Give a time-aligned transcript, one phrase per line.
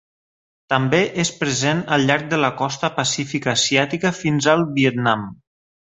[0.73, 5.29] També és present al llarg de la costa pacífica asiàtica fins al Vietnam.